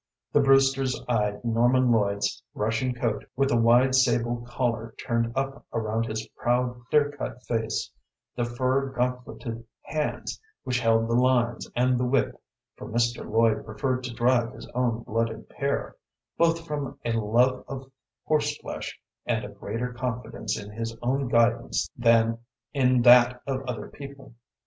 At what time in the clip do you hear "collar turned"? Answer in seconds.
4.49-5.31